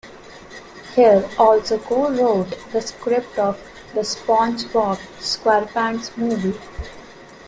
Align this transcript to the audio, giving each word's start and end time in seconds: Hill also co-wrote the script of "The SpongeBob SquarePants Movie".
Hill 0.95 1.29
also 1.37 1.77
co-wrote 1.77 2.57
the 2.71 2.81
script 2.81 3.37
of 3.37 3.59
"The 3.93 3.99
SpongeBob 3.99 4.97
SquarePants 5.19 6.17
Movie". 6.17 6.59